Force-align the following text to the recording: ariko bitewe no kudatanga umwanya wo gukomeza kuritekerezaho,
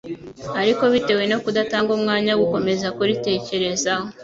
ariko 0.61 0.83
bitewe 0.93 1.23
no 1.31 1.37
kudatanga 1.43 1.89
umwanya 1.97 2.31
wo 2.33 2.39
gukomeza 2.41 2.87
kuritekerezaho, 2.97 4.07